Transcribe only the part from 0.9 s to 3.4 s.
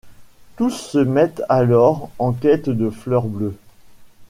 mettent alors en quête de Fleur